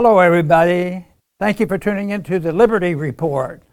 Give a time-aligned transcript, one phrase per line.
[0.00, 1.04] Hello, everybody.
[1.40, 3.64] Thank you for tuning in to the Liberty Report.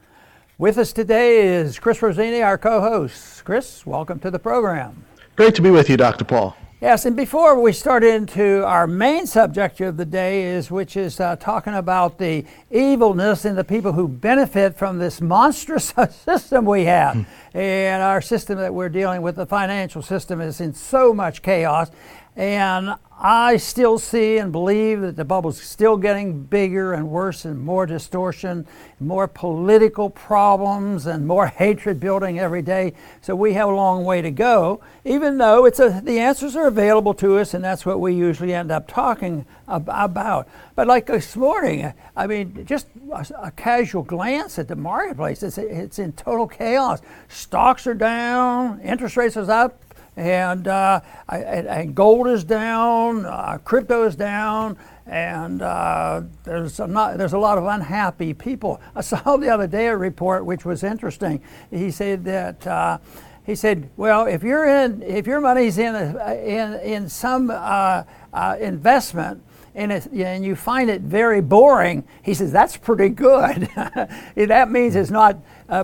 [0.58, 3.46] With us today is Chris Rossini, our co host.
[3.46, 5.06] Chris, welcome to the program.
[5.36, 6.26] Great to be with you, Dr.
[6.26, 6.58] Paul.
[6.82, 11.20] Yes, and before we start into our main subject of the day, is which is
[11.20, 16.86] uh, talking about the evilness and the people who benefit from this monstrous system we
[16.86, 17.58] have, hmm.
[17.58, 21.92] and our system that we're dealing with, the financial system, is in so much chaos.
[22.36, 27.58] And I still see and believe that the bubble's still getting bigger and worse and
[27.62, 28.68] more distortion,
[29.00, 32.94] more political problems and more hatred building every day.
[33.22, 36.68] So we have a long way to go, even though it's a, the answers are
[36.68, 40.50] available to us, and that's what we usually end up talking ab- about.
[40.76, 45.58] But like this morning, I mean, just a, a casual glance at the marketplace, it's,
[45.58, 47.00] it's in total chaos.
[47.30, 49.85] Stocks are down, interest rates are up,
[50.18, 57.18] and, uh, and gold is down, uh, crypto is down, and uh, there's, a not,
[57.18, 58.82] there's a lot of unhappy people.
[58.96, 61.42] I saw the other day a report which was interesting.
[61.70, 62.98] He said that uh,
[63.46, 68.04] he said, well, if you're in, if your money's in a, in in some uh,
[68.34, 69.42] uh, investment.
[69.78, 73.64] And, it, and you find it very boring, he says that's pretty good.
[74.36, 75.38] that means it's not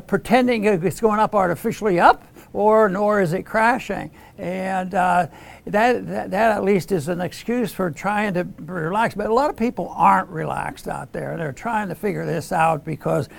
[0.07, 4.11] pretending it's going up artificially up, or nor is it crashing.
[4.37, 5.27] And uh,
[5.65, 9.15] that, that, that, at least is an excuse for trying to relax.
[9.15, 11.37] But a lot of people aren't relaxed out there.
[11.37, 13.29] They're trying to figure this out because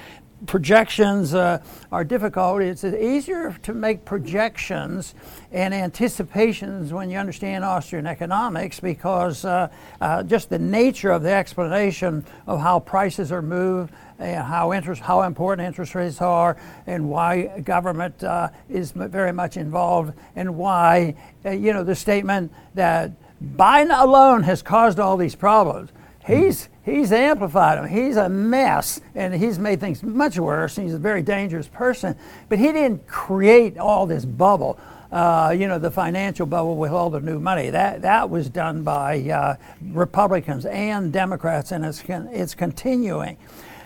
[0.47, 2.63] projections uh, are difficult.
[2.63, 5.15] It's easier to make projections
[5.53, 9.69] and anticipations when you understand Austrian economics because uh,
[10.01, 15.03] uh, just the nature of the explanation of how prices are moved and how interest,
[15.03, 21.15] how important interest rates are, and why government uh, is very much involved, and why,
[21.45, 23.11] uh, you know, the statement that
[23.57, 25.91] Biden alone has caused all these problems.
[26.27, 27.89] He's he's amplified them.
[27.89, 30.77] He's a mess, and he's made things much worse.
[30.77, 32.17] He's a very dangerous person,
[32.49, 34.79] but he didn't create all this bubble.
[35.11, 37.71] Uh, you know, the financial bubble with all the new money.
[37.71, 39.57] That that was done by uh,
[39.91, 43.37] Republicans and Democrats, and it's it's continuing.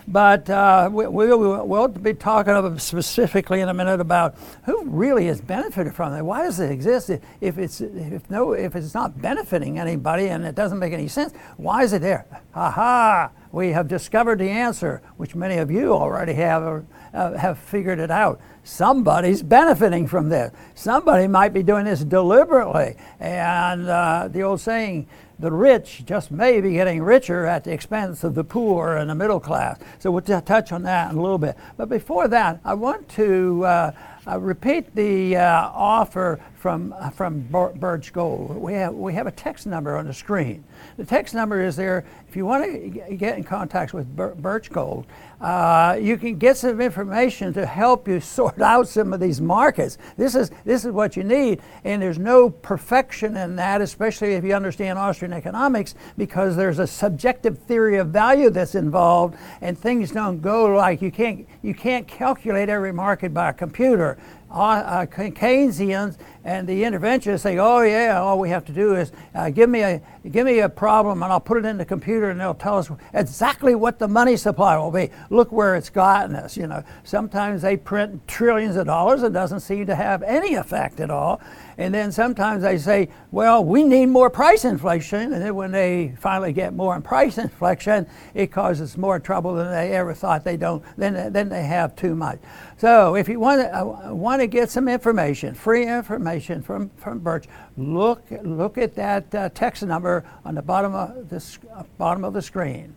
[0.07, 5.41] But uh, we, will we'll be talking specifically in a minute about who really has
[5.41, 6.21] benefited from it.
[6.21, 7.09] Why does it exist
[7.41, 11.33] if it's if no if it's not benefiting anybody and it doesn't make any sense?
[11.57, 12.25] Why is it there?
[12.55, 13.31] Aha!
[13.51, 17.99] We have discovered the answer, which many of you already have or, uh, have figured
[17.99, 18.39] it out.
[18.63, 20.51] Somebody's benefiting from this.
[20.75, 22.95] Somebody might be doing this deliberately.
[23.19, 25.07] And uh, the old saying,
[25.39, 29.15] the rich just may be getting richer at the expense of the poor and the
[29.15, 29.79] middle class.
[29.99, 31.55] So we'll t- touch on that in a little bit.
[31.77, 33.91] But before that, I want to uh,
[34.27, 38.55] uh, repeat the uh, offer from, uh, from Birch Gold.
[38.57, 40.63] We have, we have a text number on the screen.
[40.97, 42.05] The text number is there.
[42.27, 45.05] If you want to get in contact with Birch Gold,
[45.39, 49.97] uh, you can get some information to help you sort out some of these markets.
[50.17, 54.43] This is, this is what you need, and there's no perfection in that, especially if
[54.43, 60.11] you understand Austrian economics, because there's a subjective theory of value that's involved, and things
[60.11, 64.17] don't go like you can't, you can't calculate every market by a computer.
[64.49, 69.11] Uh, uh, Keynesians and the interventionists say, "Oh yeah, all we have to do is
[69.35, 72.29] uh, give me a give me a problem, and I'll put it in the computer,
[72.29, 75.11] and they'll tell us exactly what the money supply will be.
[75.29, 76.55] Look where it's gotten us.
[76.55, 80.99] You know, sometimes they print trillions of dollars, it doesn't seem to have any effect
[81.01, 81.41] at all.
[81.77, 85.31] And then sometimes they say, well, we need more price inflation.
[85.33, 89.91] And then when they finally get more price inflation, it causes more trouble than they
[89.93, 92.39] ever thought they don't, then, then they have too much.
[92.77, 97.45] So if you want uh, to get some information, free information from, from Birch,
[97.77, 102.33] look, look at that uh, text number on the bottom of the, uh, bottom of
[102.33, 102.93] the screen.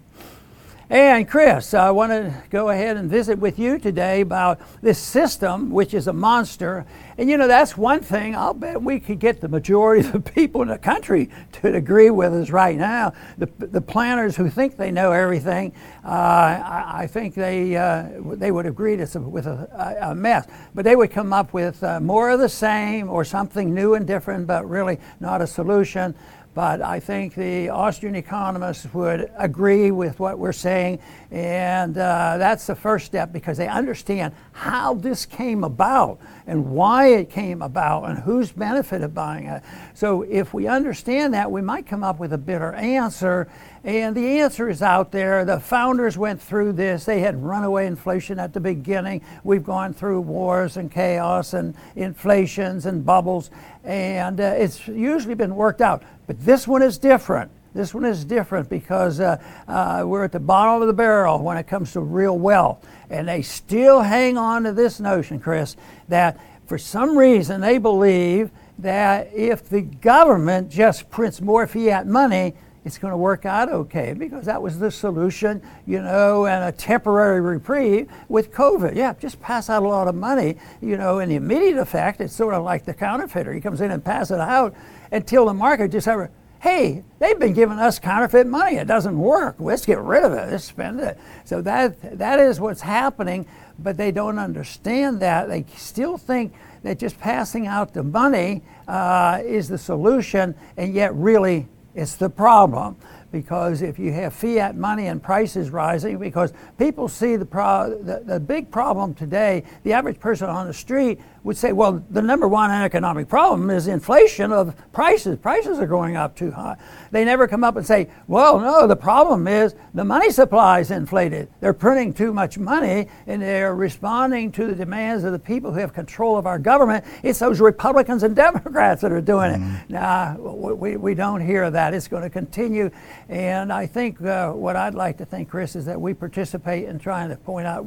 [0.90, 5.70] And Chris, I want to go ahead and visit with you today about this system,
[5.70, 6.84] which is a monster.
[7.16, 10.18] And you know, that's one thing I'll bet we could get the majority of the
[10.18, 13.12] people in the country to agree with us right now.
[13.38, 18.50] The, the planners who think they know everything, uh, I, I, think they, uh, they
[18.50, 20.48] would agree to, with a, a, mess.
[20.74, 24.08] But they would come up with uh, more of the same or something new and
[24.08, 26.16] different, but really not a solution.
[26.60, 30.98] But I think the Austrian economists would agree with what we're saying,
[31.30, 37.06] and uh, that's the first step because they understand how this came about and why
[37.14, 39.62] it came about and who's benefited by it.
[39.94, 43.48] So if we understand that, we might come up with a better answer.
[43.82, 45.44] And the answer is out there.
[45.46, 47.06] The founders went through this.
[47.06, 49.22] They had runaway inflation at the beginning.
[49.42, 53.50] We've gone through wars and chaos and inflations and bubbles,
[53.82, 56.02] and uh, it's usually been worked out.
[56.26, 57.50] But this one is different.
[57.72, 61.56] This one is different because uh, uh, we're at the bottom of the barrel when
[61.56, 62.86] it comes to real wealth.
[63.08, 65.76] And they still hang on to this notion, Chris,
[66.08, 72.54] that for some reason they believe that if the government just prints more fiat money,
[72.84, 76.72] it's going to work out okay because that was the solution, you know, and a
[76.72, 78.94] temporary reprieve with COVID.
[78.94, 82.34] Yeah, just pass out a lot of money, you know, and the immediate effect, it's
[82.34, 83.52] sort of like the counterfeiter.
[83.52, 84.74] He comes in and passes it out
[85.12, 86.30] until the market just ever,
[86.60, 88.76] hey, they've been giving us counterfeit money.
[88.76, 89.56] It doesn't work.
[89.58, 90.50] Let's get rid of it.
[90.50, 91.18] Let's spend it.
[91.44, 93.46] So that that is what's happening,
[93.78, 95.48] but they don't understand that.
[95.48, 101.14] They still think that just passing out the money uh, is the solution, and yet
[101.14, 102.96] really it's the problem
[103.32, 108.22] because if you have fiat money and prices rising, because people see the, pro- the,
[108.24, 112.46] the, big problem today, the average person on the street would say, well, the number
[112.46, 115.38] one economic problem is inflation of prices.
[115.38, 116.76] Prices are going up too high.
[117.10, 120.90] They never come up and say, well, no, the problem is the money supply is
[120.90, 121.48] inflated.
[121.60, 125.80] They're printing too much money and they're responding to the demands of the people who
[125.80, 127.04] have control of our government.
[127.22, 129.76] It's those Republicans and Democrats that are doing mm-hmm.
[129.76, 129.90] it.
[129.90, 131.94] Now, we, we don't hear that.
[131.94, 132.90] It's going to continue.
[133.28, 136.98] And I think uh, what I'd like to think, Chris, is that we participate in
[136.98, 137.86] trying to point out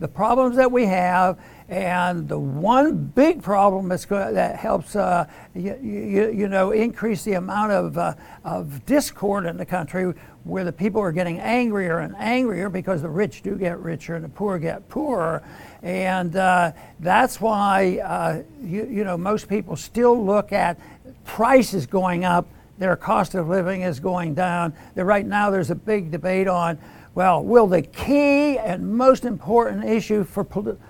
[0.00, 1.38] the problems that we have
[1.68, 5.24] and the one big problem that helps, uh,
[5.54, 8.14] you, you, you, know, increase the amount of, uh,
[8.44, 10.12] of discord in the country
[10.44, 14.24] where the people are getting angrier and angrier because the rich do get richer and
[14.24, 15.42] the poor get poorer.
[15.82, 20.78] And uh, that's why, uh, you, you know, most people still look at
[21.24, 22.46] prices going up,
[22.76, 24.74] their cost of living is going down.
[24.96, 26.78] Right now, there's a big debate on
[27.14, 30.44] well, will the key and most important issue for,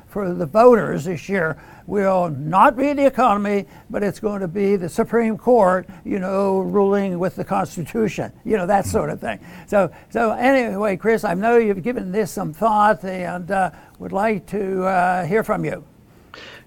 [0.07, 4.77] for the voters this year will not be the economy, but it's going to be
[4.77, 9.39] the Supreme Court, you know, ruling with the Constitution, you know, that sort of thing.
[9.67, 14.47] So, so anyway, Chris, I know you've given this some thought and uh, would like
[14.47, 15.85] to uh, hear from you.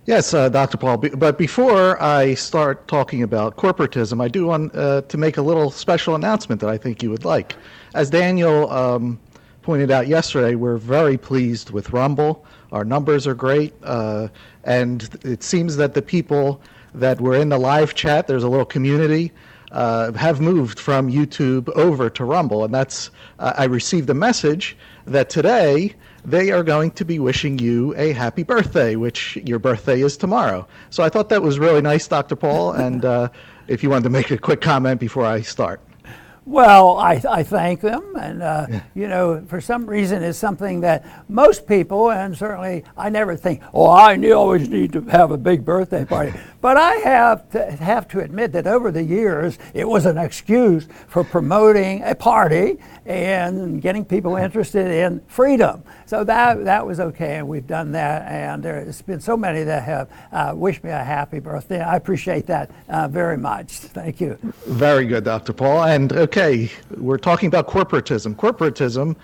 [0.07, 0.77] Yes, uh, Dr.
[0.77, 0.97] Paul.
[0.97, 5.69] But before I start talking about corporatism, I do want uh, to make a little
[5.69, 7.57] special announcement that I think you would like.
[7.93, 9.19] As Daniel um,
[9.67, 12.45] pointed out yesterday, we're very pleased with Rumble.
[12.71, 14.29] Our numbers are great, uh,
[14.63, 16.61] and it seems that the people
[16.93, 19.33] that were in the live chat, there's a little community,
[19.73, 23.09] uh, have moved from YouTube over to Rumble, and that's.
[23.39, 25.93] Uh, I received a message that today
[26.23, 30.65] they are going to be wishing you a happy birthday, which your birthday is tomorrow.
[30.91, 32.37] So I thought that was really nice, Dr.
[32.37, 33.27] Paul, and uh,
[33.67, 35.81] if you wanted to make a quick comment before I start.
[36.47, 38.83] Well, I, I thank them, and uh, yeah.
[38.95, 43.61] you know, for some reason, it's something that most people, and certainly I never think,
[43.73, 46.31] oh, I always need to have a big birthday party.
[46.61, 50.87] but I have to have to admit that over the years, it was an excuse
[51.07, 55.83] for promoting a party and getting people interested in freedom.
[56.05, 58.31] So that that was okay, and we've done that.
[58.31, 61.81] And there's been so many that have uh, wished me a happy birthday.
[61.81, 63.71] I appreciate that uh, very much.
[63.71, 64.37] Thank you.
[64.65, 65.51] Very good, Dr.
[65.51, 65.83] Paul.
[65.83, 66.36] And okay,
[66.97, 68.35] we're talking about corporatism.
[68.35, 69.15] Corporatism.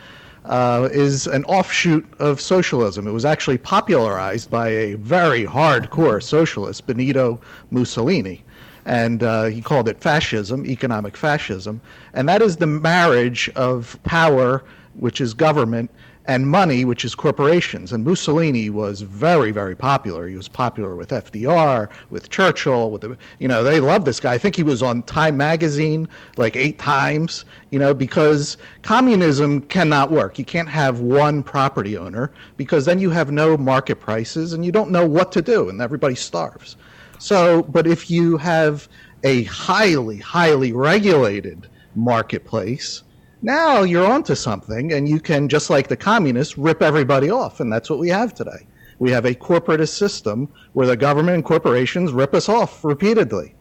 [0.46, 3.08] Uh, is an offshoot of socialism.
[3.08, 7.40] It was actually popularized by a very hardcore socialist, Benito
[7.72, 8.44] Mussolini
[8.86, 11.82] and uh, he called it fascism, economic fascism.
[12.14, 14.64] And that is the marriage of power,
[14.96, 15.90] which is government,
[16.26, 17.92] and money, which is corporations.
[17.92, 20.28] And Mussolini was very, very popular.
[20.28, 24.34] He was popular with FDR, with Churchill, with the, you know, they loved this guy.
[24.34, 26.08] I think he was on Time magazine
[26.38, 30.40] like eight times, you know, because communism cannot work.
[30.40, 34.72] You can't have one property owner because then you have no market prices and you
[34.72, 36.78] don't know what to do and everybody starves.
[37.20, 38.88] So, but if you have
[39.24, 43.04] a highly, highly regulated marketplace,
[43.44, 47.60] now you're onto something and you can, just like the communists, rip everybody off.
[47.60, 48.66] And that's what we have today.
[49.00, 53.54] We have a corporatist system where the government and corporations rip us off repeatedly.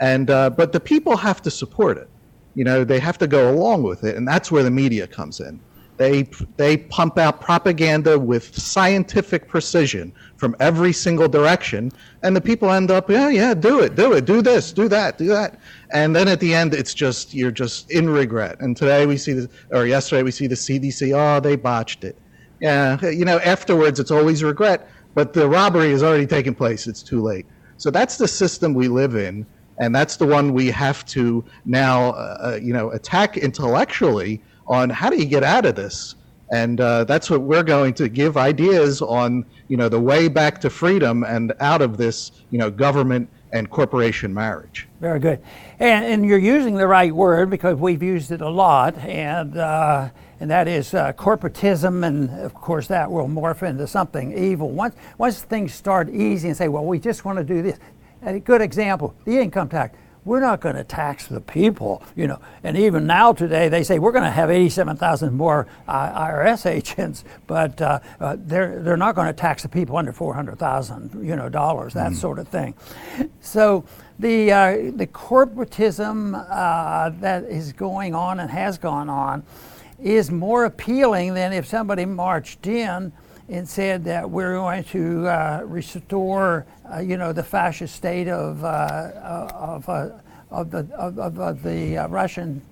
[0.00, 2.08] And, uh, but the people have to support it.
[2.54, 4.16] You know, they have to go along with it.
[4.16, 5.60] And that's where the media comes in.
[5.96, 6.24] They,
[6.56, 11.90] they pump out propaganda with scientific precision from every single direction,
[12.22, 15.16] and the people end up, yeah, yeah, do it, do it, do this, do that,
[15.16, 15.58] do that.
[15.92, 18.60] And then at the end, it's just, you're just in regret.
[18.60, 22.16] And today we see, this, or yesterday we see the CDC, oh, they botched it.
[22.60, 27.02] Yeah, you know, afterwards it's always regret, but the robbery has already taken place, it's
[27.02, 27.46] too late.
[27.78, 29.46] So that's the system we live in,
[29.78, 35.10] and that's the one we have to now, uh, you know, attack intellectually on how
[35.10, 36.14] do you get out of this?
[36.52, 40.60] And uh, that's what we're going to give ideas on, you know, the way back
[40.60, 44.86] to freedom and out of this, you know, government and corporation marriage.
[45.00, 45.42] Very good.
[45.80, 50.10] And, and you're using the right word because we've used it a lot, and, uh,
[50.38, 54.70] and that is uh, corporatism, and of course that will morph into something evil.
[54.70, 57.78] Once, once things start easy and say, well, we just want to do this.
[58.22, 62.40] A good example, the income tax we're not going to tax the people, you know.
[62.64, 67.24] And even now today, they say we're going to have 87,000 more uh, IRS agents,
[67.46, 71.48] but uh, uh, they're they're not going to tax the people under 400,000, you know,
[71.48, 72.16] dollars, that mm.
[72.16, 72.74] sort of thing.
[73.40, 73.84] So
[74.18, 79.44] the uh, the corporatism uh, that is going on and has gone on
[80.02, 83.12] is more appealing than if somebody marched in
[83.48, 88.64] and said that we're going to uh, restore, uh, you know, the fascist state of
[88.64, 90.08] uh, uh of, uh,
[90.50, 92.62] of the of, of the Russian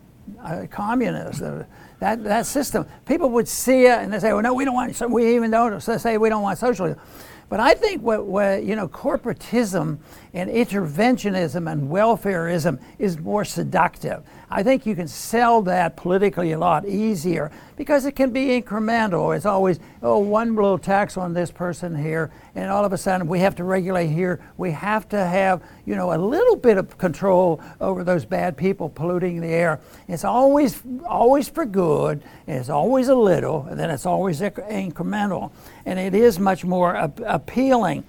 [0.71, 1.41] communists.
[1.41, 4.95] that that system, people would see it and they say, "Well, no, we don't want."
[4.97, 7.01] So we even don't say we don't want socialism.
[7.49, 9.99] But I think what, what, you know, corporatism
[10.33, 14.23] and interventionism and welfareism is more seductive.
[14.51, 19.37] I think you can sell that politically a lot easier because it can be incremental.
[19.37, 23.27] It's always, oh, one little tax on this person here, and all of a sudden
[23.27, 24.41] we have to regulate here.
[24.57, 28.89] We have to have, you know, a little bit of control over those bad people
[28.89, 29.81] polluting the air.
[30.09, 35.51] It's always, always for good, and it's always a little, and then it's always incremental,
[35.87, 36.95] and it is much more
[37.27, 38.05] appealing.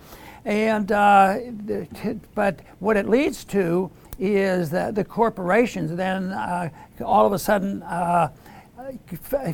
[0.45, 1.37] And, uh,
[2.35, 6.69] but what it leads to is that the corporations then uh,
[7.03, 8.29] all of a sudden uh,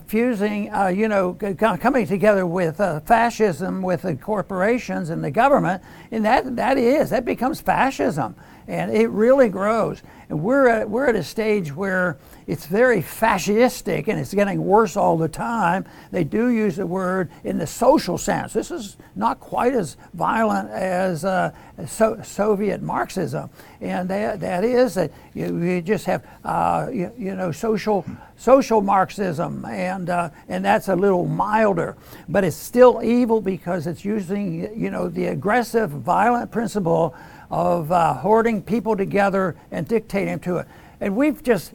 [0.08, 5.82] fusing, uh, you know, coming together with uh, fascism with the corporations and the government,
[6.12, 8.36] and that, that is, that becomes fascism.
[8.72, 10.02] And it really grows.
[10.30, 14.96] And we're at, we're at a stage where it's very fascistic and it's getting worse
[14.96, 15.84] all the time.
[16.12, 18.54] They do use the word in the social sense.
[18.54, 21.52] This is not quite as violent as uh,
[21.86, 23.50] so- Soviet Marxism,
[23.82, 28.06] and that, that is that you, you just have uh, you, you, know social
[28.38, 31.98] social Marxism, and uh, and that's a little milder,
[32.30, 37.14] but it's still evil because it's using you know the aggressive, violent principle
[37.52, 40.68] of uh, hoarding people together and dictating to it.
[41.00, 41.74] And we've just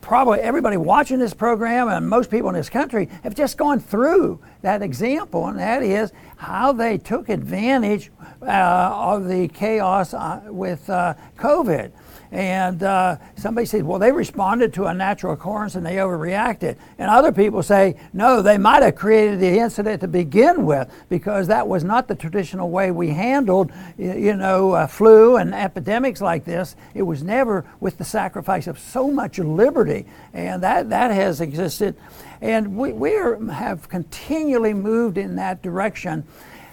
[0.00, 4.40] probably everybody watching this program and most people in this country have just gone through
[4.62, 8.10] that example, and that is how they took advantage
[8.42, 11.92] uh, of the chaos uh, with uh, COVID.
[12.30, 16.76] And uh, somebody says, well, they responded to a natural occurrence and they overreacted.
[16.98, 21.46] And other people say, no, they might have created the incident to begin with because
[21.46, 26.44] that was not the traditional way we handled, you know, uh, flu and epidemics like
[26.44, 26.76] this.
[26.94, 30.04] It was never with the sacrifice of so much liberty.
[30.34, 31.96] And that, that has existed.
[32.42, 36.24] And we, we are, have continually moved in that direction.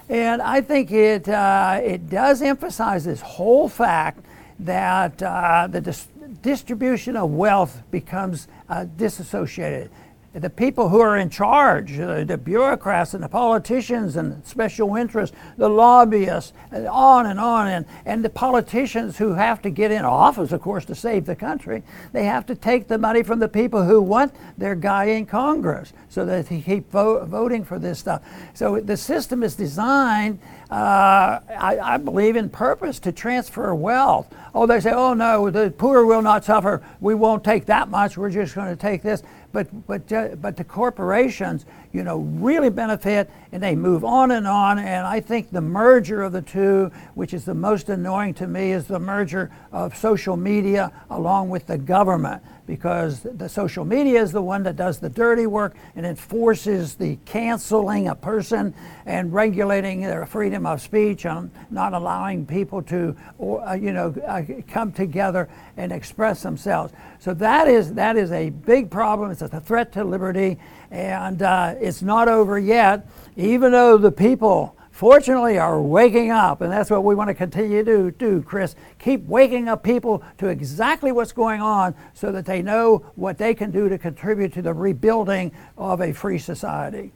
[0.08, 4.25] And I think it, uh, it does emphasize this whole fact
[4.60, 6.08] that uh, the dis-
[6.42, 9.90] distribution of wealth becomes uh, disassociated.
[10.34, 15.34] The people who are in charge, uh, the bureaucrats and the politicians and special interests,
[15.56, 20.04] the lobbyists, and on and on, and, and the politicians who have to get in
[20.04, 21.82] office, of course, to save the country,
[22.12, 25.94] they have to take the money from the people who want their guy in Congress
[26.16, 28.22] so that they keep vo- voting for this stuff.
[28.54, 30.38] So the system is designed,
[30.70, 34.34] uh, I, I believe, in purpose to transfer wealth.
[34.54, 36.82] Oh, they say, oh no, the poor will not suffer.
[37.02, 38.16] We won't take that much.
[38.16, 39.22] We're just going to take this
[39.56, 44.46] but but uh, but the corporations, you know, really benefit, and they move on and
[44.46, 44.78] on.
[44.78, 48.72] And I think the merger of the two, which is the most annoying to me,
[48.72, 54.32] is the merger of social media along with the government because the social media is
[54.32, 58.74] the one that does the dirty work and enforces the canceling a person
[59.06, 64.42] and regulating their freedom of speech and not allowing people to, uh, you know, uh,
[64.68, 66.92] come together and express themselves.
[67.20, 69.30] So that is that is a big problem.
[69.30, 70.58] It's a threat to liberty,
[70.90, 73.06] and uh, it's not over yet.
[73.36, 77.84] Even though the people fortunately are waking up, and that's what we want to continue
[77.84, 78.74] to do, Chris.
[78.98, 83.54] Keep waking up people to exactly what's going on so that they know what they
[83.54, 87.12] can do to contribute to the rebuilding of a free society.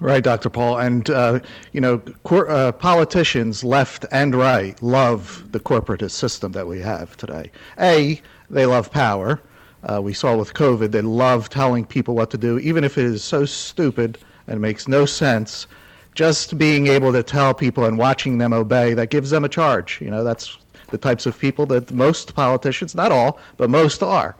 [0.00, 0.50] Right, Dr.
[0.50, 0.78] Paul.
[0.78, 1.38] And, uh,
[1.72, 7.16] you know, cor- uh, politicians, left and right, love the corporatist system that we have
[7.16, 7.52] today.
[7.78, 8.20] A,
[8.50, 9.40] they love power.
[9.84, 13.04] Uh, we saw with COVID, they love telling people what to do, even if it
[13.04, 15.66] is so stupid and makes no sense.
[16.14, 20.00] Just being able to tell people and watching them obey that gives them a charge.
[20.00, 20.58] You know that's
[20.90, 24.36] the types of people that most politicians not all but most are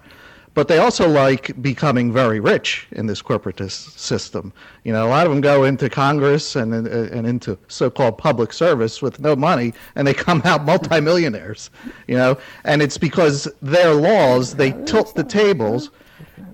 [0.54, 4.52] but they also like becoming very rich in this corporatist system.
[4.84, 9.02] You know, a lot of them go into Congress and and into so-called public service
[9.02, 11.70] with no money, and they come out multimillionaires.
[12.06, 15.90] You know, and it's because their laws they tilt the tables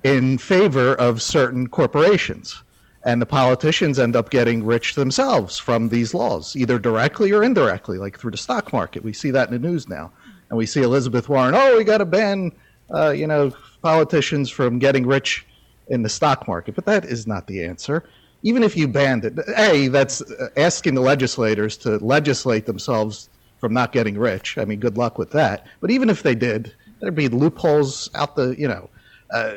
[0.03, 2.63] in favor of certain corporations.
[3.03, 7.97] And the politicians end up getting rich themselves from these laws, either directly or indirectly,
[7.97, 9.03] like through the stock market.
[9.03, 10.13] We see that in the news now.
[10.51, 12.53] And we see Elizabeth Warren, oh, we got to ban,
[12.95, 13.53] uh, you know,
[13.83, 15.47] politicians from getting rich
[15.89, 16.75] in the stock market.
[16.75, 18.05] But that is not the answer.
[18.43, 20.23] Even if you banned it, A, that's
[20.57, 24.57] asking the legislators to legislate themselves from not getting rich.
[24.57, 25.67] I mean, good luck with that.
[25.81, 28.89] But even if they did, there'd be loopholes out the, you know,
[29.31, 29.57] uh,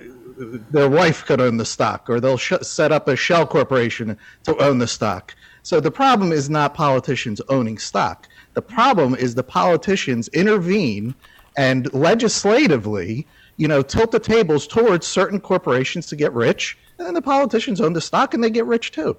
[0.71, 4.57] their wife could own the stock, or they'll sh- set up a shell corporation to
[4.57, 5.35] own the stock.
[5.61, 8.27] So the problem is not politicians owning stock.
[8.53, 11.15] The problem is the politicians intervene
[11.55, 17.13] and legislatively, you know, tilt the tables towards certain corporations to get rich, and then
[17.13, 19.17] the politicians own the stock and they get rich too.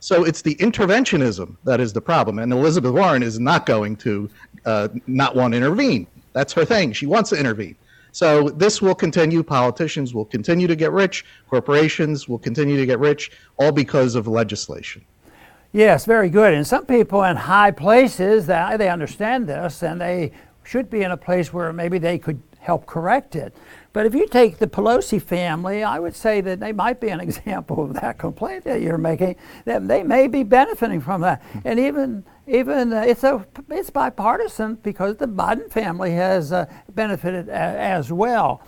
[0.00, 4.28] So it's the interventionism that is the problem, and Elizabeth Warren is not going to
[4.66, 6.06] uh, not want to intervene.
[6.32, 6.92] That's her thing.
[6.92, 7.76] She wants to intervene.
[8.12, 9.42] So this will continue.
[9.42, 11.24] Politicians will continue to get rich.
[11.48, 15.04] Corporations will continue to get rich, all because of legislation.
[15.72, 16.54] Yes, very good.
[16.54, 20.30] And some people in high places, they understand this, and they
[20.62, 23.54] should be in a place where maybe they could help correct it.
[23.92, 27.20] But if you take the Pelosi family, I would say that they might be an
[27.28, 29.36] example of that complaint that you're making.
[29.66, 34.76] That they may be benefiting from that, and even even uh, it's a it's bipartisan
[34.82, 38.62] because the Biden family has uh, benefited a, as well.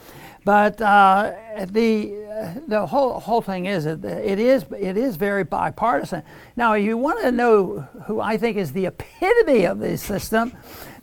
[0.45, 1.33] But uh,
[1.71, 6.23] the uh, the whole whole thing is it, it is it is very bipartisan.
[6.55, 10.53] Now, you want to know who I think is the epitome of this system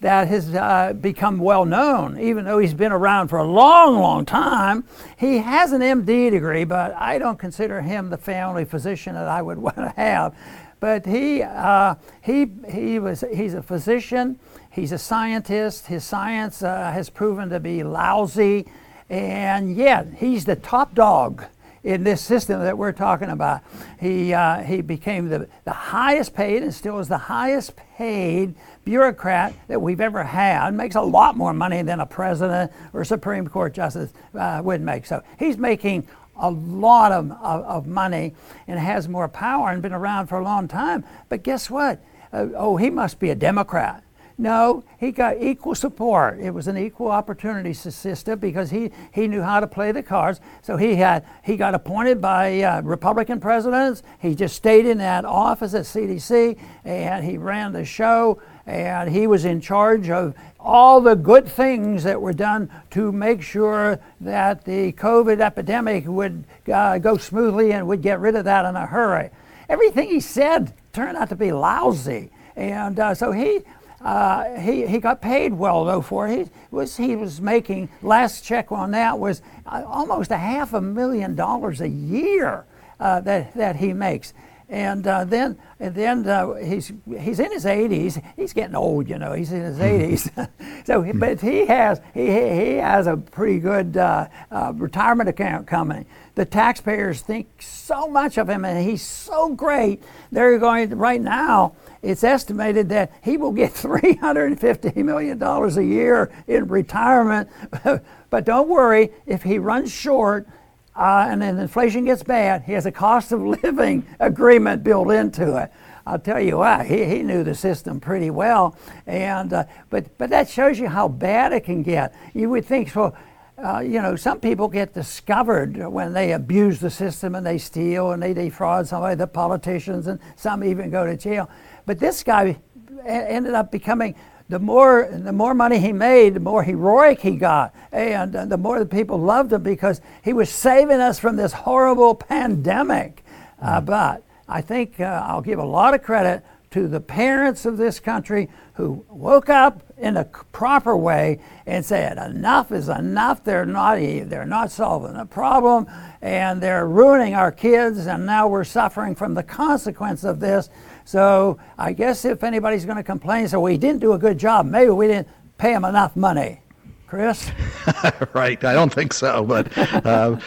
[0.04, 4.26] that has uh, become well known, even though he's been around for a long, long
[4.26, 4.84] time.
[5.18, 9.42] He has an MD degree, but I don't consider him the family physician that I
[9.42, 10.36] would want to have.
[10.82, 14.38] But he, uh, he, he was, he's a physician,
[14.70, 15.88] he's a scientist.
[15.88, 18.68] His science uh, has proven to be lousy,
[19.10, 21.46] and yet he's the top dog
[21.84, 23.62] in this system that we're talking about.
[24.00, 28.56] He, uh, he became the, the highest paid and still is the highest paid
[28.86, 30.74] bureaucrat that we've ever had.
[30.74, 35.06] Makes a lot more money than a president or Supreme Court justice uh, would make.
[35.06, 36.08] So he's making
[36.38, 38.34] a lot of, of, of, money
[38.68, 41.04] and has more power and been around for a long time.
[41.30, 42.04] But guess what?
[42.32, 44.04] Uh, oh, he must be a Democrat.
[44.44, 46.38] No, he got equal support.
[46.42, 50.42] It was an equal opportunity system because he, he knew how to play the cards.
[50.62, 54.04] So he had he got appointed by uh, Republican presidents.
[54.20, 59.28] He just stayed in that office at CDC and he ran the show and he
[59.28, 64.66] was in charge of all the good things that were done to make sure that
[64.66, 68.88] the COVID epidemic would uh, go smoothly and would get rid of that in a
[68.88, 69.30] hurry.
[69.70, 73.62] Everything he said turned out to be lousy, and uh, so he.
[74.04, 76.48] Uh, he, he got paid well though for it.
[76.48, 80.82] He was he was making last check on that was uh, almost a half a
[80.82, 82.66] million dollars a year
[83.00, 84.34] uh, that that he makes,
[84.68, 88.22] and uh, then and then uh, he's he's in his 80s.
[88.36, 89.34] He's getting old, you know.
[89.34, 90.50] He's in his 80s.
[90.86, 96.06] so, but he has he he has a pretty good uh, uh, retirement account coming.
[96.36, 100.04] The taxpayers think so much of him, and he's so great.
[100.32, 101.76] They're going right now.
[102.04, 107.50] It's estimated that he will get $350 million a year in retirement.
[108.30, 110.48] but don't worry, if he runs short,
[110.96, 115.58] uh, and then inflation gets bad, he has a cost of living agreement built into
[115.58, 115.72] it.
[116.06, 120.30] I'll tell you what, he, he knew the system pretty well, and uh, but but
[120.32, 122.14] that shows you how bad it can get.
[122.34, 123.16] You would think so.
[123.64, 128.12] Uh, you know, some people get discovered when they abuse the system and they steal
[128.12, 131.50] and they defraud somebody, the politicians, and some even go to jail.
[131.86, 132.60] But this guy
[133.06, 134.16] ended up becoming
[134.50, 138.58] the more the more money he made, the more heroic he got, and uh, the
[138.58, 143.24] more the people loved him because he was saving us from this horrible pandemic.
[143.62, 143.86] Uh, mm-hmm.
[143.86, 148.02] but I think uh, I'll give a lot of credit to the parents of this
[148.02, 153.98] country who woke up in a proper way and said enough is enough they're not
[154.00, 155.86] they're not solving the problem
[156.22, 160.70] and they're ruining our kids and now we're suffering from the consequence of this
[161.06, 164.66] so I guess if anybody's going to complain, so we didn't do a good job,
[164.66, 166.62] maybe we didn't pay them enough money.
[167.08, 167.52] Chris?
[168.34, 168.64] right.
[168.64, 170.38] I don't think so, but uh,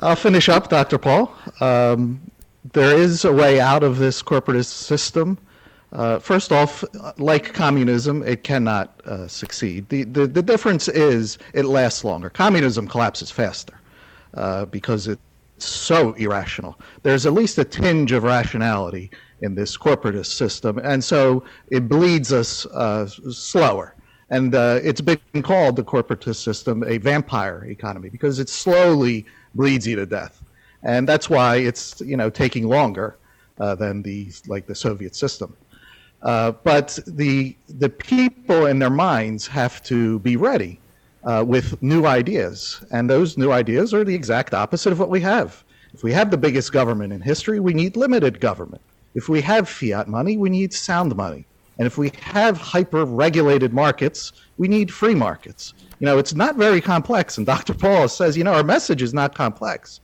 [0.00, 0.98] I'll finish up, Dr.
[0.98, 1.34] Paul.
[1.60, 2.20] Um,
[2.72, 5.38] there is a way out of this corporatist system.
[5.96, 6.84] Uh, first off,
[7.16, 9.88] like communism, it cannot uh, succeed.
[9.88, 12.28] The, the, the, difference is it lasts longer.
[12.28, 13.80] Communism collapses faster
[14.34, 15.22] uh, because it's
[15.56, 16.78] so irrational.
[17.02, 22.30] There's at least a tinge of rationality in this corporatist system, and so it bleeds
[22.30, 23.94] us uh, slower.
[24.28, 29.86] And uh, it's been called the corporatist system a vampire economy because it slowly bleeds
[29.86, 30.44] you to death,
[30.82, 33.16] and that's why it's you know taking longer
[33.58, 35.56] uh, than the like the Soviet system.
[36.26, 40.80] Uh, but the the people in their minds have to be ready
[41.22, 45.20] uh, with new ideas, and those new ideas are the exact opposite of what we
[45.20, 45.62] have.
[45.94, 48.82] If we have the biggest government in history, we need limited government.
[49.14, 51.46] If we have fiat money, we need sound money.
[51.78, 55.74] And if we have hyper regulated markets, we need free markets.
[56.00, 57.38] You know, it's not very complex.
[57.38, 57.72] And Dr.
[57.72, 60.00] Paul says, you know, our message is not complex.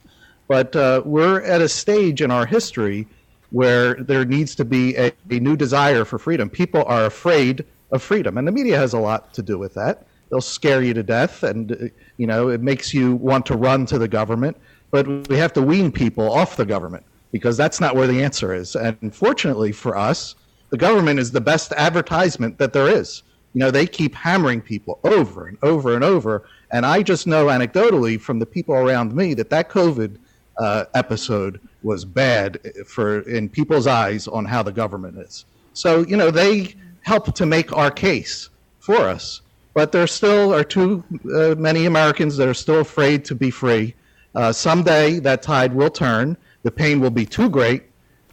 [0.49, 3.09] But uh, we're at a stage in our history
[3.53, 6.51] where there needs to be a, a new desire for freedom.
[6.51, 10.07] People are afraid of freedom, and the media has a lot to do with that.
[10.31, 11.77] They'll scare you to death, and uh,
[12.17, 14.57] you know it makes you want to run to the government.
[14.91, 18.55] But we have to wean people off the government because that's not where the answer
[18.55, 18.77] is.
[18.77, 20.35] And fortunately for us,
[20.71, 23.23] the government is the best advertisement that there is.
[23.55, 26.45] You know, they keep hammering people over and over and over.
[26.71, 30.19] And I just know anecdotally from the people around me that that COVID
[30.59, 35.45] uh, episode was bad for in people's eyes on how the government is.
[35.75, 38.49] So you know they help to make our case
[38.81, 39.41] for us,
[39.75, 41.03] but there still are too
[41.35, 43.95] uh, many Americans that are still afraid to be free.
[44.35, 46.37] Uh, someday that tide will turn.
[46.63, 47.83] The pain will be too great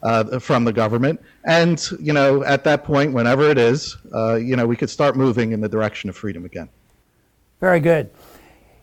[0.03, 4.55] uh, from the government, and you know at that point, whenever it is, uh, you
[4.55, 6.69] know we could start moving in the direction of freedom again.
[7.59, 8.09] Very good.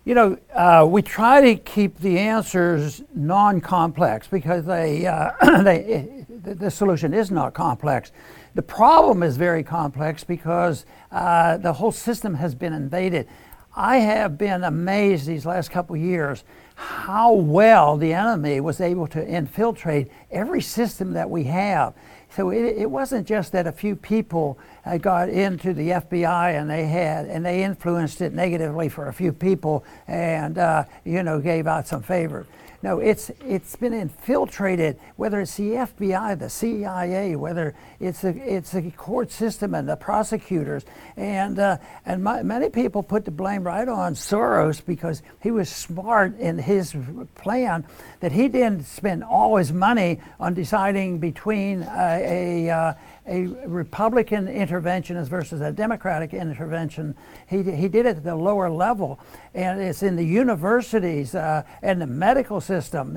[0.06, 6.70] You know, uh, we try to keep the answers non-complex because they, uh, they, the
[6.70, 8.12] solution is not complex.
[8.54, 13.26] The problem is very complex because uh, the whole system has been invaded.
[13.74, 16.44] I have been amazed these last couple of years
[16.76, 21.94] how well the enemy was able to infiltrate every system that we have.
[22.36, 26.68] So it, it wasn't just that a few people uh, got into the FBI and
[26.68, 31.40] they had and they influenced it negatively for a few people and uh, you know
[31.40, 32.46] gave out some favor.
[32.86, 34.96] No, it's it's been infiltrated.
[35.16, 39.96] Whether it's the FBI, the CIA, whether it's a, it's the court system and the
[39.96, 40.84] prosecutors,
[41.16, 45.68] and uh, and my, many people put the blame right on Soros because he was
[45.68, 46.94] smart in his
[47.34, 47.84] plan
[48.20, 52.94] that he didn't spend all his money on deciding between a, a uh,
[53.26, 57.14] a Republican interventionist versus a Democratic intervention.
[57.48, 59.18] He, he did it at the lower level,
[59.54, 63.16] and it's in the universities uh, and the medical system.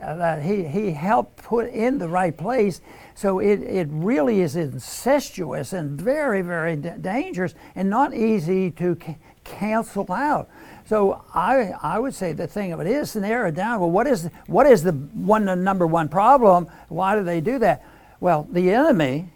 [0.00, 2.80] Uh, he, he helped put in the right place.
[3.14, 8.96] So it, it really is incestuous and very, very d- dangerous and not easy to
[9.04, 10.48] c- cancel out.
[10.86, 13.80] So I, I would say the thing of it is narrow down.
[13.80, 16.68] Well, what is, what is the one the number one problem?
[16.88, 17.84] Why do they do that?
[18.20, 19.32] Well, the enemy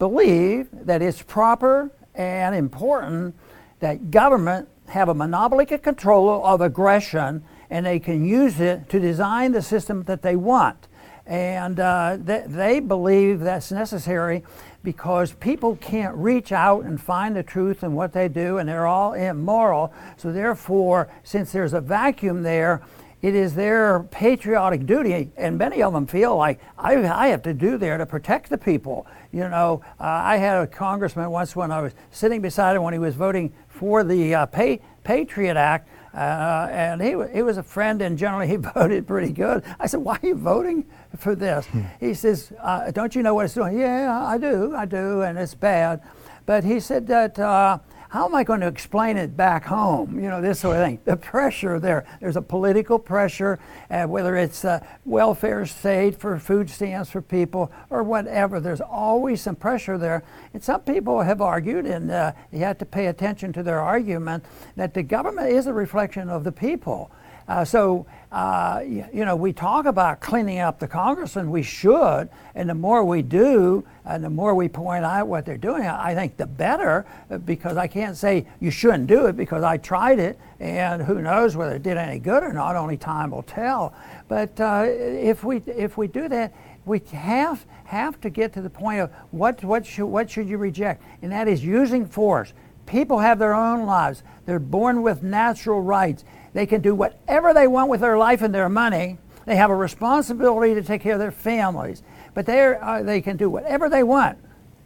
[0.00, 3.36] believe that it's proper and important
[3.78, 9.52] that government have a monopoly control of aggression and they can use it to design
[9.52, 10.88] the system that they want.
[11.26, 14.42] And uh, they, they believe that's necessary
[14.82, 18.86] because people can't reach out and find the truth in what they do, and they're
[18.86, 19.94] all immoral.
[20.18, 22.82] So, therefore, since there's a vacuum there,
[23.24, 27.54] it is their patriotic duty, and many of them feel like I, I have to
[27.54, 29.06] do there to protect the people.
[29.32, 32.92] You know, uh, I had a congressman once when I was sitting beside him when
[32.92, 37.62] he was voting for the uh, Pay, Patriot Act, uh, and he, he was a
[37.62, 39.64] friend, and generally he voted pretty good.
[39.80, 40.84] I said, Why are you voting
[41.16, 41.64] for this?
[41.64, 41.80] Hmm.
[42.00, 43.78] He says, uh, Don't you know what it's doing?
[43.78, 46.02] Yeah, I do, I do, and it's bad.
[46.44, 47.78] But he said that uh,
[48.14, 50.20] how am I going to explain it back home?
[50.22, 51.00] You know, this sort of thing.
[51.04, 52.06] The pressure there.
[52.20, 53.58] There's a political pressure,
[53.90, 58.60] uh, whether it's uh, welfare state for food stamps for people or whatever.
[58.60, 60.22] There's always some pressure there.
[60.52, 64.44] And some people have argued, and uh, you have to pay attention to their argument,
[64.76, 67.10] that the government is a reflection of the people.
[67.46, 72.28] Uh, so, uh, you, know, we talk about cleaning up the Congress, and we should.
[72.54, 76.14] And the more we do, and the more we point out what they're doing, I
[76.14, 80.18] think the better, uh, because I can't say you shouldn't do it because I tried
[80.18, 82.76] it, and who knows whether it did any good or not.
[82.76, 83.94] Only time will tell.
[84.26, 86.54] But uh, if we if we do that,
[86.86, 90.58] we have have to get to the point of what what should what should you
[90.58, 92.52] reject, and that is using force.
[92.86, 94.22] People have their own lives.
[94.46, 96.24] They're born with natural rights.
[96.54, 99.18] They can do whatever they want with their life and their money.
[99.44, 102.02] They have a responsibility to take care of their families.
[102.32, 104.38] But uh, they can do whatever they want.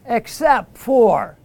[0.09, 1.37] except for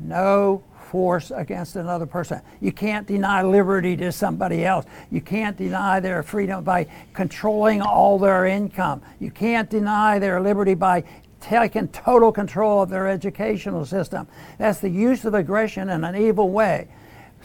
[0.00, 2.40] no force against another person.
[2.60, 4.86] You can't deny liberty to somebody else.
[5.10, 9.02] You can't deny their freedom by controlling all their income.
[9.20, 11.04] You can't deny their liberty by
[11.40, 14.26] taking total control of their educational system.
[14.56, 16.88] That's the use of aggression in an evil way.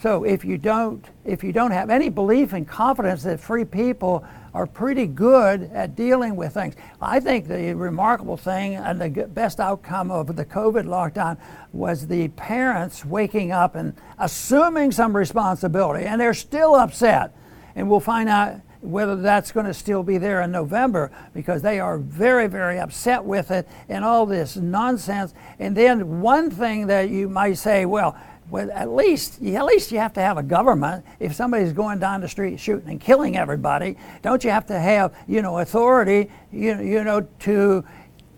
[0.00, 4.24] So if you don't if you don't have any belief and confidence that free people
[4.54, 6.76] are pretty good at dealing with things.
[7.02, 11.38] I think the remarkable thing and the best outcome of the COVID lockdown
[11.72, 17.34] was the parents waking up and assuming some responsibility, and they're still upset.
[17.74, 21.80] And we'll find out whether that's going to still be there in November because they
[21.80, 25.34] are very, very upset with it and all this nonsense.
[25.58, 28.16] And then one thing that you might say, well,
[28.50, 31.04] well, at least at least you have to have a government.
[31.18, 35.14] If somebody's going down the street shooting and killing everybody, don't you have to have
[35.26, 37.84] you know authority you, you know to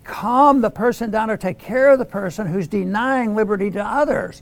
[0.03, 4.41] calm the person down or take care of the person who's denying liberty to others?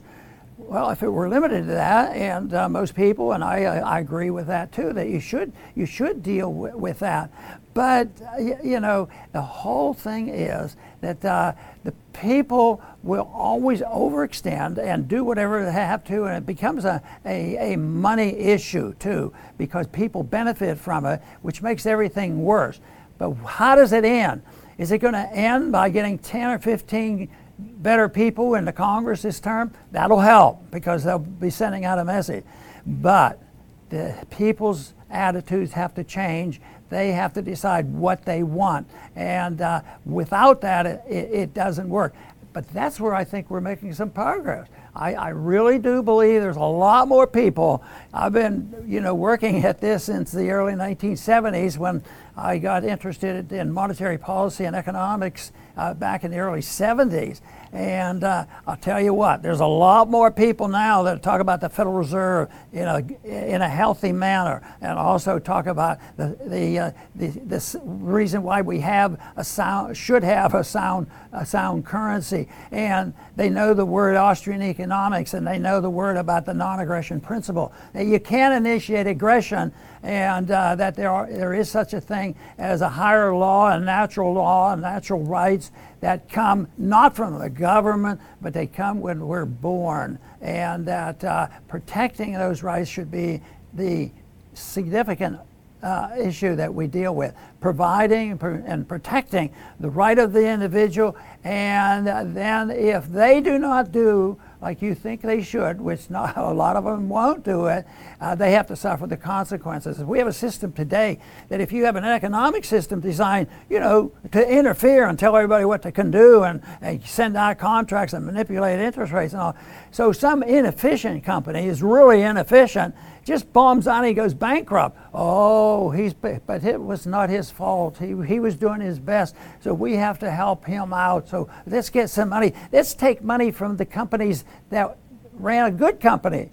[0.56, 4.30] Well, if it were limited to that, and uh, most people, and I, I agree
[4.30, 7.30] with that too, that you should you should deal with that.
[7.76, 11.52] But uh, you know, the whole thing is that uh,
[11.84, 17.02] the people will always overextend and do whatever they have to, and it becomes a,
[17.26, 22.80] a, a money issue too, because people benefit from it, which makes everything worse.
[23.18, 24.40] But how does it end?
[24.78, 29.20] Is it going to end by getting 10 or 15 better people in the Congress
[29.20, 32.42] this term, that'll help because they'll be sending out a message.
[32.86, 33.42] But
[33.90, 36.60] the people's attitudes have to change.
[36.88, 38.88] They have to decide what they want.
[39.14, 42.14] And uh, without that, it, it doesn't work.
[42.52, 44.68] But that's where I think we're making some progress.
[44.94, 47.84] I, I, really do believe there's a lot more people.
[48.14, 52.02] I've been, you know, working at this since the early 1970s when
[52.34, 57.42] I got interested in monetary policy and economics uh, back in the early 70s.
[57.72, 61.60] And uh, I'll tell you what, there's a lot more people now that talk about
[61.60, 66.78] the Federal Reserve in a, in a healthy manner and also talk about the, the,
[66.78, 71.84] uh, the, the reason why we have a sound, should have a sound, a sound
[71.84, 72.48] currency.
[72.70, 76.80] And they know the word Austrian economics and they know the word about the non
[76.80, 77.72] aggression principle.
[77.92, 82.36] That you can't initiate aggression and uh, that there, are, there is such a thing
[82.58, 87.50] as a higher law and natural law and natural rights that come not from the
[87.50, 93.40] government, but they come when we're born, and that uh, protecting those rights should be
[93.72, 94.10] the
[94.54, 95.38] significant
[95.82, 97.34] uh, issue that we deal with.
[97.60, 101.16] Providing and protecting the right of the individual.
[101.44, 106.52] And then if they do not do like you think they should, which not a
[106.52, 107.86] lot of them won't do it,
[108.20, 109.98] uh, they have to suffer the consequences.
[109.98, 114.12] We have a system today that if you have an economic system designed, you know,
[114.32, 118.24] to interfere and tell everybody what they can do and, and send out contracts and
[118.24, 119.56] manipulate interest rates and all.
[119.90, 122.94] So some inefficient company is really inefficient
[123.26, 124.96] just bombs out and he goes bankrupt.
[125.12, 127.98] Oh, he's but it was not his fault.
[127.98, 129.34] He, he was doing his best.
[129.60, 131.28] So we have to help him out.
[131.28, 132.54] So let's get some money.
[132.72, 134.96] Let's take money from the companies that
[135.34, 136.50] ran a good company,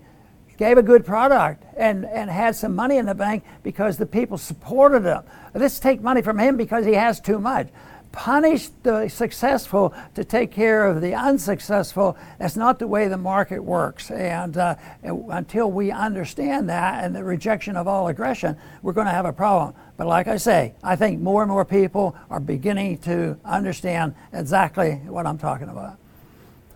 [0.57, 4.37] gave a good product, and, and had some money in the bank because the people
[4.37, 5.23] supported him.
[5.53, 7.69] Let's take money from him because he has too much
[8.13, 12.15] punish the successful to take care of the unsuccessful.
[12.39, 14.09] That's not the way the market works.
[14.11, 19.11] And uh, until we understand that and the rejection of all aggression, we're going to
[19.11, 19.73] have a problem.
[19.97, 24.93] But like I say, I think more and more people are beginning to understand exactly
[25.07, 25.97] what I'm talking about.